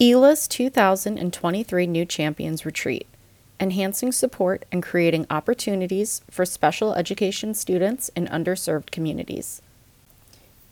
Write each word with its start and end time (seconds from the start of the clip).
EALA's 0.00 0.48
2023 0.48 1.86
New 1.86 2.06
Champions 2.06 2.64
Retreat, 2.64 3.06
enhancing 3.60 4.12
support 4.12 4.64
and 4.72 4.82
creating 4.82 5.26
opportunities 5.28 6.22
for 6.30 6.46
special 6.46 6.94
education 6.94 7.52
students 7.52 8.08
in 8.16 8.26
underserved 8.28 8.90
communities. 8.90 9.60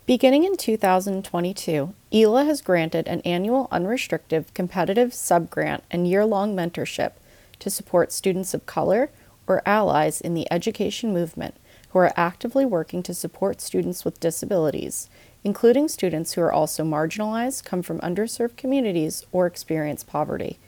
Beginning 0.06 0.44
in 0.44 0.56
2022, 0.56 1.92
EALA 2.10 2.46
has 2.46 2.62
granted 2.62 3.06
an 3.06 3.20
annual 3.20 3.68
unrestricted 3.70 4.46
competitive 4.54 5.10
subgrant 5.10 5.82
and 5.90 6.08
year 6.08 6.24
long 6.24 6.56
mentorship 6.56 7.12
to 7.58 7.68
support 7.68 8.12
students 8.12 8.54
of 8.54 8.64
color 8.64 9.10
or 9.46 9.60
allies 9.66 10.22
in 10.22 10.32
the 10.32 10.50
education 10.50 11.12
movement 11.12 11.54
who 11.90 11.98
are 11.98 12.14
actively 12.16 12.64
working 12.64 13.02
to 13.02 13.12
support 13.12 13.60
students 13.60 14.06
with 14.06 14.20
disabilities, 14.20 15.10
including 15.48 15.88
students 15.88 16.34
who 16.34 16.42
are 16.42 16.52
also 16.52 16.84
marginalized, 16.84 17.64
come 17.64 17.80
from 17.80 17.98
underserved 18.00 18.54
communities, 18.58 19.24
or 19.32 19.46
experience 19.46 20.04
poverty. 20.04 20.58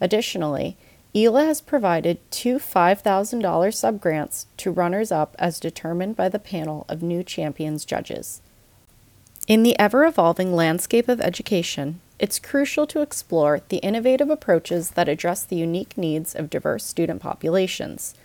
Additionally, 0.00 0.76
EALA 1.14 1.46
has 1.46 1.60
provided 1.60 2.18
two 2.32 2.56
$5,000 2.56 3.40
subgrants 3.40 4.46
to 4.56 4.72
runners 4.72 5.12
up 5.12 5.36
as 5.38 5.60
determined 5.60 6.16
by 6.16 6.28
the 6.28 6.40
panel 6.40 6.84
of 6.88 7.04
New 7.04 7.22
Champions 7.22 7.84
judges. 7.84 8.42
In 9.46 9.62
the 9.62 9.78
ever 9.78 10.04
evolving 10.04 10.52
landscape 10.52 11.08
of 11.08 11.20
education, 11.20 12.00
it's 12.18 12.40
crucial 12.40 12.84
to 12.88 13.02
explore 13.02 13.60
the 13.68 13.76
innovative 13.76 14.28
approaches 14.28 14.90
that 14.90 15.08
address 15.08 15.44
the 15.44 15.54
unique 15.54 15.96
needs 15.96 16.34
of 16.34 16.50
diverse 16.50 16.84
student 16.84 17.22
populations. 17.22 18.16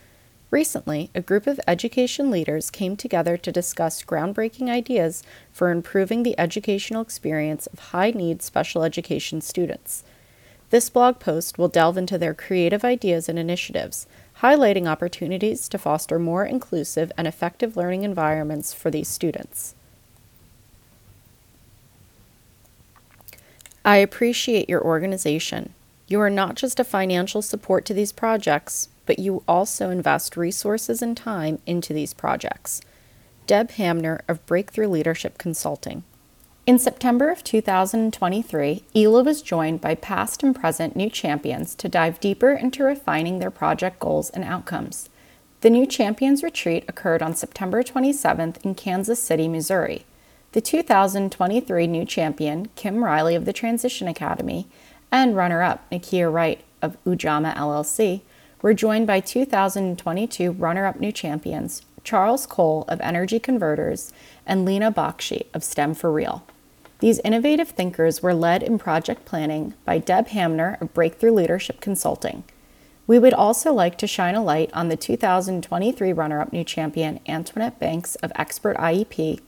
Recently, 0.52 1.08
a 1.14 1.22
group 1.22 1.46
of 1.46 1.58
education 1.66 2.30
leaders 2.30 2.70
came 2.70 2.94
together 2.94 3.38
to 3.38 3.50
discuss 3.50 4.04
groundbreaking 4.04 4.68
ideas 4.68 5.22
for 5.50 5.70
improving 5.70 6.22
the 6.22 6.38
educational 6.38 7.00
experience 7.00 7.66
of 7.68 7.78
high 7.78 8.10
need 8.10 8.42
special 8.42 8.84
education 8.84 9.40
students. 9.40 10.04
This 10.68 10.90
blog 10.90 11.18
post 11.18 11.56
will 11.56 11.68
delve 11.68 11.96
into 11.96 12.18
their 12.18 12.34
creative 12.34 12.84
ideas 12.84 13.30
and 13.30 13.38
initiatives, 13.38 14.06
highlighting 14.40 14.86
opportunities 14.86 15.70
to 15.70 15.78
foster 15.78 16.18
more 16.18 16.44
inclusive 16.44 17.10
and 17.16 17.26
effective 17.26 17.74
learning 17.74 18.02
environments 18.02 18.74
for 18.74 18.90
these 18.90 19.08
students. 19.08 19.74
I 23.86 23.96
appreciate 23.96 24.68
your 24.68 24.84
organization. 24.84 25.72
You 26.08 26.20
are 26.20 26.30
not 26.30 26.56
just 26.56 26.78
a 26.78 26.84
financial 26.84 27.40
support 27.40 27.86
to 27.86 27.94
these 27.94 28.12
projects, 28.12 28.90
but 29.06 29.18
you 29.18 29.42
also 29.48 29.90
invest 29.90 30.36
resources 30.36 31.02
and 31.02 31.16
time 31.16 31.58
into 31.66 31.92
these 31.92 32.14
projects. 32.14 32.80
Deb 33.46 33.72
Hamner 33.72 34.22
of 34.28 34.44
Breakthrough 34.46 34.88
Leadership 34.88 35.38
Consulting. 35.38 36.04
In 36.64 36.78
September 36.78 37.28
of 37.28 37.42
2023, 37.42 38.84
EALA 38.94 39.24
was 39.24 39.42
joined 39.42 39.80
by 39.80 39.96
past 39.96 40.44
and 40.44 40.54
present 40.54 40.94
new 40.94 41.10
champions 41.10 41.74
to 41.74 41.88
dive 41.88 42.20
deeper 42.20 42.52
into 42.52 42.84
refining 42.84 43.40
their 43.40 43.50
project 43.50 43.98
goals 43.98 44.30
and 44.30 44.44
outcomes. 44.44 45.08
The 45.62 45.70
New 45.70 45.86
Champions 45.86 46.42
Retreat 46.42 46.84
occurred 46.86 47.22
on 47.22 47.34
September 47.34 47.82
27th 47.82 48.64
in 48.64 48.76
Kansas 48.76 49.20
City, 49.20 49.48
Missouri. 49.48 50.04
The 50.52 50.60
2023 50.60 51.86
new 51.86 52.04
champion, 52.04 52.68
Kim 52.76 53.02
Riley 53.02 53.34
of 53.34 53.44
the 53.44 53.52
Transition 53.52 54.06
Academy, 54.06 54.68
and 55.10 55.34
runner 55.34 55.62
up, 55.62 55.88
Nakia 55.90 56.32
Wright 56.32 56.62
of 56.80 56.96
Ujamaa 57.04 57.56
LLC, 57.56 58.22
were 58.62 58.72
joined 58.72 59.08
by 59.08 59.18
2022 59.20 60.52
runner 60.52 60.86
up 60.86 61.00
new 61.00 61.12
champions 61.12 61.82
Charles 62.04 62.46
Cole 62.46 62.84
of 62.88 63.00
Energy 63.00 63.38
Converters 63.38 64.12
and 64.46 64.64
Lena 64.64 64.90
Bakshi 64.90 65.46
of 65.52 65.62
STEM 65.62 65.94
for 65.94 66.10
Real. 66.10 66.44
These 67.00 67.20
innovative 67.24 67.70
thinkers 67.70 68.22
were 68.22 68.34
led 68.34 68.62
in 68.62 68.78
project 68.78 69.24
planning 69.24 69.74
by 69.84 69.98
Deb 69.98 70.28
Hamner 70.28 70.78
of 70.80 70.94
Breakthrough 70.94 71.32
Leadership 71.32 71.80
Consulting. 71.80 72.44
We 73.08 73.18
would 73.18 73.34
also 73.34 73.72
like 73.72 73.98
to 73.98 74.06
shine 74.06 74.36
a 74.36 74.42
light 74.42 74.70
on 74.72 74.88
the 74.88 74.96
2023 74.96 76.12
runner 76.12 76.40
up 76.40 76.52
new 76.52 76.62
champion 76.62 77.18
Antoinette 77.26 77.80
Banks 77.80 78.14
of 78.16 78.32
Expert 78.36 78.76
IEP 78.76 79.40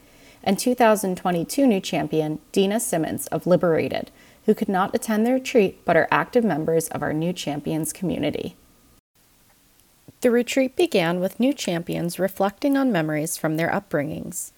and 0.43 0.59
2022 0.59 1.67
new 1.67 1.81
champion 1.81 2.41
Dena 2.51 2.81
Simmons 2.81 3.29
of 3.29 3.47
Liberated, 3.47 4.11
who 4.47 4.55
could 4.55 4.69
not 4.69 4.95
attend 4.95 5.25
the 5.25 5.33
retreat 5.33 5.85
but 5.85 5.97
are 5.97 6.09
active 6.11 6.45
members 6.45 6.89
of 6.89 7.03
our 7.03 7.13
New 7.13 7.33
Champions 7.33 7.93
community. 7.93 8.57
The 10.25 10.31
retreat 10.31 10.75
began 10.75 11.21
with 11.21 11.39
new 11.39 11.53
champions 11.53 12.19
reflecting 12.19 12.79
on 12.79 12.91
memories 12.91 13.37
from 13.37 13.59
their 13.59 13.69
upbringings, 13.69 14.53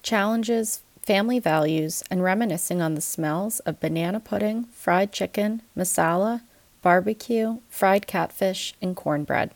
challenges, 0.00 0.82
family 1.02 1.40
values, 1.40 2.04
and 2.08 2.22
reminiscing 2.22 2.80
on 2.80 2.94
the 2.94 3.00
smells 3.00 3.58
of 3.66 3.80
banana 3.80 4.20
pudding, 4.20 4.66
fried 4.66 5.10
chicken, 5.10 5.62
masala, 5.76 6.42
barbecue, 6.82 7.58
fried 7.68 8.06
catfish, 8.06 8.74
and 8.80 8.94
cornbread. 8.94 9.50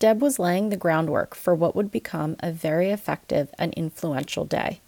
Deb 0.00 0.20
was 0.20 0.40
laying 0.40 0.68
the 0.68 0.76
groundwork 0.76 1.36
for 1.36 1.54
what 1.54 1.76
would 1.76 1.92
become 1.92 2.34
a 2.40 2.50
very 2.50 2.90
effective 2.90 3.54
and 3.60 3.72
influential 3.74 4.44
day. 4.44 4.80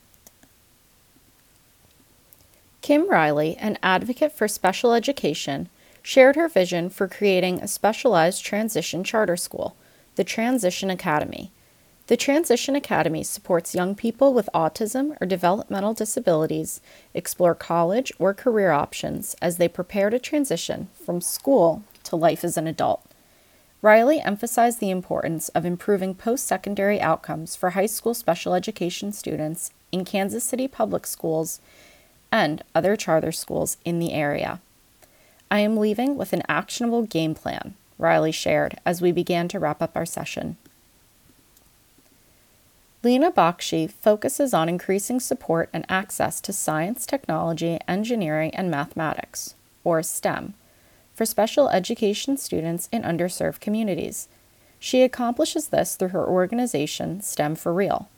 Kim 2.81 3.09
Riley, 3.09 3.56
an 3.59 3.78
advocate 3.81 4.33
for 4.33 4.49
special 4.49 4.93
education, 4.93 5.69
shared 6.03 6.34
her 6.34 6.49
vision 6.49 6.91
for 6.91 7.06
creating 7.06 7.60
a 7.60 7.69
specialized 7.69 8.44
transition 8.44 9.04
charter 9.04 9.37
school 9.37 9.77
the 10.17 10.25
Transition 10.25 10.91
Academy. 10.91 11.51
The 12.07 12.17
Transition 12.17 12.77
Academy 12.77 13.23
supports 13.23 13.75
young 13.75 13.95
people 13.95 14.35
with 14.35 14.51
autism 14.55 15.17
or 15.21 15.27
developmental 15.27 15.95
disabilities 15.95 16.81
explore 17.15 17.55
college 17.55 18.13
or 18.19 18.35
career 18.35 18.71
options 18.71 19.35
as 19.41 19.57
they 19.57 19.69
prepare 19.69 20.11
to 20.11 20.19
transition 20.19 20.89
from 21.05 21.21
school 21.21 21.83
to 22.05 22.17
life 22.17 22.45
as 22.45 22.57
an 22.57 22.67
adult. 22.67 23.03
Riley 23.81 24.21
emphasized 24.21 24.81
the 24.81 24.91
importance 24.91 25.49
of 25.51 25.65
improving 25.65 26.15
post 26.15 26.47
secondary 26.47 27.01
outcomes 27.01 27.57
for 27.57 27.71
high 27.71 27.87
school 27.87 28.15
special 28.15 28.55
education 28.55 29.13
students 29.13 29.73
in 29.91 30.05
Kansas 30.05 30.45
City 30.45 30.69
public 30.69 31.07
schools 31.07 31.61
and 32.31 32.63
other 32.75 32.97
charter 32.97 33.33
schools 33.33 33.79
in 33.85 33.99
the 33.99 34.13
area. 34.13 34.61
I 35.51 35.61
am 35.61 35.77
leaving 35.77 36.17
with 36.17 36.33
an 36.33 36.43
actionable 36.49 37.03
game 37.03 37.35
plan 37.35 37.75
Riley 37.99 38.32
shared 38.32 38.78
as 38.84 39.00
we 39.00 39.12
began 39.12 39.49
to 39.49 39.59
wrap 39.59 39.81
up 39.81 39.97
our 39.97 40.06
session. 40.06 40.56
Lena 43.03 43.31
Bakshi 43.31 43.91
focuses 43.91 44.55
on 44.55 44.69
increasing 44.69 45.21
support 45.21 45.69
and 45.75 45.84
access 45.91 46.41
to 46.41 46.54
science, 46.54 47.04
technology, 47.04 47.78
engineering, 47.87 48.54
and 48.54 48.71
mathematics, 48.71 49.54
or 49.84 50.03
STEM, 50.03 50.54
for 51.12 51.27
special 51.27 51.69
education 51.69 52.38
students 52.38 52.88
in 52.91 53.03
underserved 53.03 53.60
communities. 53.60 54.28
She 54.78 55.03
accomplishes 55.03 55.69
this 55.69 55.97
through 55.97 56.09
her 56.09 56.27
organization, 56.27 57.21
STEM 57.21 57.56
for 57.56 57.75
Real. 57.75 58.09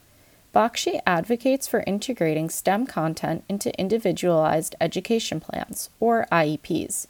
Bakshi 0.55 1.01
advocates 1.05 1.67
for 1.67 1.85
integrating 1.87 2.49
STEM 2.49 2.87
content 2.87 3.45
into 3.49 3.79
individualized 3.79 4.77
education 4.81 5.41
plans, 5.41 5.91
or 6.01 6.27
IEPs, 6.31 7.09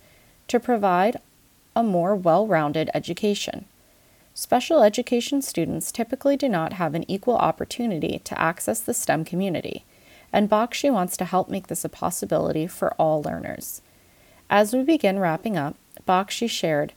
to 0.48 0.58
provide 0.58 1.20
a 1.76 1.82
more 1.82 2.16
well 2.16 2.46
rounded 2.46 2.90
education. 2.94 3.66
Special 4.34 4.82
education 4.82 5.42
students 5.42 5.92
typically 5.92 6.36
do 6.36 6.48
not 6.48 6.72
have 6.74 6.94
an 6.94 7.08
equal 7.08 7.36
opportunity 7.36 8.20
to 8.24 8.40
access 8.40 8.80
the 8.80 8.94
STEM 8.94 9.24
community, 9.24 9.84
and 10.32 10.50
Bakshi 10.50 10.90
wants 10.90 11.16
to 11.18 11.24
help 11.24 11.48
make 11.48 11.68
this 11.68 11.84
a 11.84 11.88
possibility 11.88 12.66
for 12.66 12.94
all 12.94 13.22
learners. 13.22 13.82
As 14.48 14.72
we 14.72 14.82
begin 14.82 15.18
wrapping 15.18 15.56
up, 15.56 15.76
Bakshi 16.08 16.48
shared, 16.48 16.94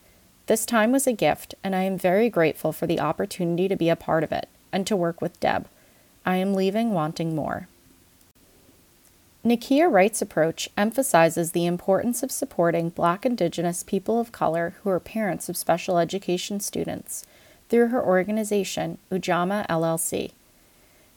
This 0.48 0.66
time 0.66 0.92
was 0.92 1.08
a 1.08 1.14
gift, 1.14 1.56
and 1.64 1.76
I 1.76 1.84
am 1.84 1.98
very 1.98 2.30
grateful 2.30 2.72
for 2.72 2.88
the 2.88 3.00
opportunity 3.00 3.68
to 3.68 3.76
be 3.76 3.90
a 3.90 3.96
part 3.96 4.24
of 4.24 4.32
it 4.32 4.48
and 4.72 4.88
to 4.88 4.96
work 4.96 5.22
with 5.22 5.40
Deb. 5.40 5.68
I 6.26 6.38
am 6.38 6.54
leaving 6.54 6.92
wanting 6.92 7.36
more. 7.36 7.68
Nakia 9.50 9.92
Wright's 9.92 10.22
approach 10.22 10.70
emphasizes 10.78 11.54
the 11.54 11.66
importance 11.66 12.22
of 12.22 12.32
supporting 12.32 12.90
Black, 12.90 13.26
Indigenous 13.26 13.82
people 13.82 14.20
of 14.20 14.32
color 14.32 14.76
who 14.84 14.92
are 14.92 15.00
parents 15.00 15.50
of 15.50 15.58
special 15.58 15.98
education 15.98 16.60
students 16.60 17.26
through 17.68 17.88
her 17.88 18.06
organization, 18.06 19.00
Ujamaa 19.12 19.66
LLC. 19.66 20.34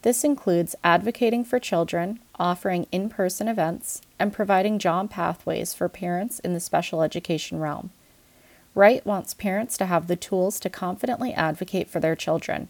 This 0.01 0.23
includes 0.23 0.75
advocating 0.83 1.45
for 1.45 1.59
children, 1.59 2.17
offering 2.39 2.87
in 2.91 3.07
person 3.07 3.47
events, 3.47 4.01
and 4.17 4.33
providing 4.33 4.79
job 4.79 5.11
pathways 5.11 5.75
for 5.75 5.87
parents 5.87 6.39
in 6.39 6.53
the 6.53 6.59
special 6.59 7.03
education 7.03 7.59
realm. 7.59 7.91
Wright 8.73 9.05
wants 9.05 9.35
parents 9.35 9.77
to 9.77 9.85
have 9.85 10.07
the 10.07 10.15
tools 10.15 10.59
to 10.61 10.71
confidently 10.71 11.35
advocate 11.35 11.87
for 11.87 11.99
their 11.99 12.15
children. 12.15 12.69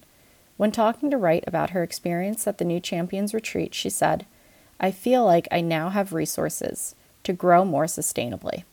When 0.57 0.73
talking 0.73 1.09
to 1.09 1.17
Wright 1.17 1.43
about 1.47 1.69
her 1.69 1.83
experience 1.83 2.47
at 2.47 2.57
the 2.57 2.65
New 2.65 2.81
Champions 2.81 3.33
Retreat, 3.33 3.73
she 3.73 3.89
said, 3.89 4.25
I 4.79 4.91
feel 4.91 5.25
like 5.25 5.47
I 5.51 5.61
now 5.61 5.89
have 5.89 6.13
resources 6.13 6.95
to 7.23 7.33
grow 7.33 7.63
more 7.63 7.85
sustainably. 7.85 8.63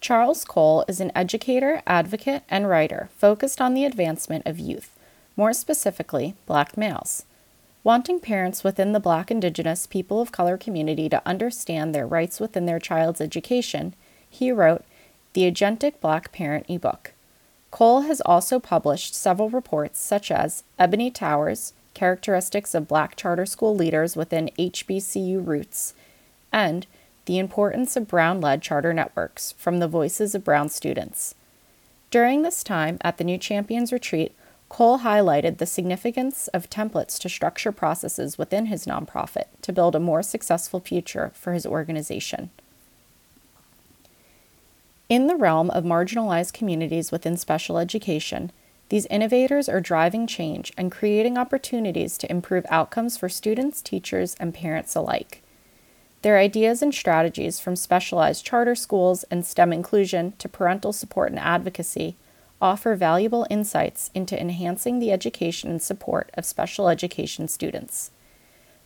Charles 0.00 0.44
Cole 0.44 0.84
is 0.88 1.00
an 1.00 1.12
educator, 1.14 1.80
advocate, 1.86 2.42
and 2.50 2.68
writer 2.68 3.08
focused 3.16 3.60
on 3.60 3.74
the 3.74 3.84
advancement 3.84 4.44
of 4.46 4.58
youth, 4.58 4.98
more 5.36 5.52
specifically, 5.52 6.34
black 6.46 6.76
males. 6.76 7.24
Wanting 7.84 8.20
parents 8.20 8.62
within 8.62 8.92
the 8.92 9.00
Black, 9.00 9.30
Indigenous, 9.30 9.86
people 9.86 10.20
of 10.20 10.30
color 10.30 10.56
community 10.56 11.08
to 11.08 11.22
understand 11.26 11.94
their 11.94 12.06
rights 12.06 12.38
within 12.38 12.66
their 12.66 12.78
child's 12.78 13.20
education, 13.20 13.94
he 14.28 14.52
wrote 14.52 14.84
the 15.32 15.50
Agentic 15.50 16.00
Black 16.00 16.32
Parent 16.32 16.66
ebook. 16.68 17.12
Cole 17.70 18.02
has 18.02 18.20
also 18.20 18.60
published 18.60 19.14
several 19.14 19.50
reports, 19.50 20.00
such 20.00 20.30
as 20.30 20.62
Ebony 20.78 21.10
Towers 21.10 21.72
Characteristics 21.94 22.74
of 22.74 22.88
Black 22.88 23.16
Charter 23.16 23.46
School 23.46 23.74
Leaders 23.74 24.16
Within 24.16 24.50
HBCU 24.58 25.46
Roots, 25.46 25.94
and 26.52 26.86
The 27.26 27.38
Importance 27.38 27.96
of 27.96 28.08
Brown 28.08 28.40
led 28.40 28.62
Charter 28.62 28.92
Networks 28.92 29.52
from 29.52 29.78
the 29.78 29.88
Voices 29.88 30.34
of 30.34 30.44
Brown 30.44 30.68
Students. 30.68 31.34
During 32.10 32.42
this 32.42 32.62
time 32.62 32.98
at 33.02 33.18
the 33.18 33.24
New 33.24 33.38
Champions 33.38 33.92
Retreat, 33.92 34.34
Cole 34.68 35.00
highlighted 35.00 35.58
the 35.58 35.66
significance 35.66 36.48
of 36.48 36.70
templates 36.70 37.18
to 37.18 37.28
structure 37.28 37.72
processes 37.72 38.38
within 38.38 38.66
his 38.66 38.86
nonprofit 38.86 39.44
to 39.60 39.72
build 39.72 39.94
a 39.94 40.00
more 40.00 40.22
successful 40.22 40.80
future 40.80 41.30
for 41.34 41.52
his 41.52 41.66
organization. 41.66 42.48
In 45.10 45.26
the 45.26 45.36
realm 45.36 45.68
of 45.70 45.84
marginalized 45.84 46.54
communities 46.54 47.12
within 47.12 47.36
special 47.36 47.76
education, 47.76 48.50
these 48.88 49.06
innovators 49.06 49.68
are 49.68 49.80
driving 49.80 50.26
change 50.26 50.72
and 50.76 50.92
creating 50.92 51.38
opportunities 51.38 52.18
to 52.18 52.30
improve 52.30 52.66
outcomes 52.68 53.16
for 53.16 53.28
students, 53.28 53.80
teachers, 53.80 54.36
and 54.38 54.52
parents 54.52 54.94
alike. 54.94 55.42
Their 56.22 56.38
ideas 56.38 56.82
and 56.82 56.94
strategies, 56.94 57.58
from 57.58 57.74
specialized 57.74 58.44
charter 58.44 58.74
schools 58.74 59.24
and 59.24 59.44
STEM 59.44 59.72
inclusion 59.72 60.34
to 60.38 60.48
parental 60.48 60.92
support 60.92 61.30
and 61.30 61.38
advocacy, 61.38 62.16
offer 62.60 62.94
valuable 62.94 63.46
insights 63.50 64.10
into 64.14 64.40
enhancing 64.40 65.00
the 65.00 65.10
education 65.10 65.68
and 65.68 65.82
support 65.82 66.30
of 66.34 66.44
special 66.44 66.88
education 66.88 67.48
students. 67.48 68.12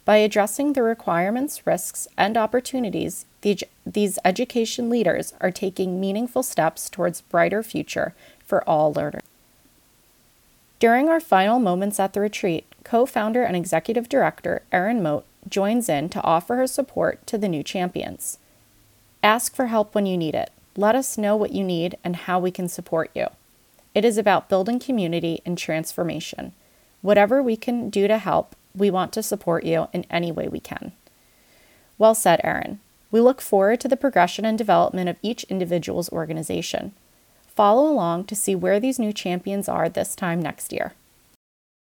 By 0.07 0.17
addressing 0.19 0.73
the 0.73 0.83
requirements, 0.83 1.67
risks, 1.67 2.09
and 2.17 2.37
opportunities, 2.37 3.27
the, 3.43 3.59
these 3.85 4.19
education 4.25 4.89
leaders 4.89 5.35
are 5.41 5.51
taking 5.51 6.01
meaningful 6.01 6.43
steps 6.43 6.89
towards 6.89 7.21
brighter 7.21 7.63
future 7.63 8.15
for 8.45 8.67
all 8.69 8.93
learners. 8.93 9.25
During 10.79 11.09
our 11.09 11.21
final 11.21 11.59
moments 11.59 11.99
at 11.99 12.13
the 12.13 12.21
retreat, 12.21 12.67
co-founder 12.85 13.43
and 13.43 13.57
executive 13.57 14.09
director 14.09 14.63
Erin 14.71 15.03
Mote 15.03 15.25
joins 15.49 15.89
in 15.89 16.09
to 16.11 16.23
offer 16.23 16.57
her 16.57 16.67
support 16.67 17.27
to 17.27 17.39
the 17.39 17.49
new 17.49 17.63
champions. 17.63 18.39
Ask 19.23 19.55
for 19.55 19.67
help 19.67 19.95
when 19.95 20.05
you 20.05 20.19
need 20.19 20.35
it. 20.35 20.51
Let 20.77 20.95
us 20.95 21.17
know 21.17 21.35
what 21.35 21.53
you 21.53 21.65
need 21.65 21.97
and 22.05 22.15
how 22.15 22.39
we 22.39 22.51
can 22.51 22.69
support 22.69 23.11
you. 23.15 23.29
It 23.95 24.05
is 24.05 24.19
about 24.19 24.51
building 24.51 24.79
community 24.79 25.41
and 25.47 25.57
transformation. 25.57 26.53
Whatever 27.01 27.43
we 27.43 27.57
can 27.57 27.89
do 27.89 28.07
to 28.07 28.19
help, 28.19 28.55
we 28.75 28.91
want 28.91 29.15
to 29.15 29.23
support 29.23 29.65
you 29.65 29.89
in 29.95 30.05
any 30.11 30.31
way 30.31 30.49
we 30.49 30.61
can. 30.61 30.93
Well 31.97 32.15
said, 32.15 32.41
Erin. 32.45 32.81
We 33.11 33.21
look 33.21 33.41
forward 33.41 33.81
to 33.81 33.89
the 33.89 33.97
progression 33.97 34.45
and 34.45 34.59
development 34.59 35.09
of 35.09 35.17
each 35.23 35.45
individual's 35.45 36.13
organization. 36.13 36.93
Follow 37.57 37.89
along 37.91 38.27
to 38.27 38.37
see 38.37 38.55
where 38.55 38.79
these 38.79 38.99
new 38.99 39.15
champions 39.15 39.67
are 39.67 39.89
this 39.89 40.15
time 40.15 40.41
next 40.41 40.75
year. 40.75 40.93